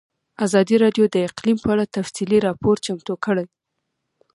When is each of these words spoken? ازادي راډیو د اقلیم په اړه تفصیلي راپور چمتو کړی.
ازادي 0.45 0.75
راډیو 0.83 1.05
د 1.09 1.15
اقلیم 1.29 1.57
په 1.61 1.69
اړه 1.73 1.85
تفصیلي 1.97 2.37
راپور 2.47 2.75
چمتو 2.85 3.13
کړی. 3.25 3.45